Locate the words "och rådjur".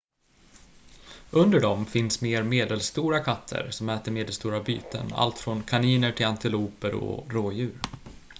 6.93-7.79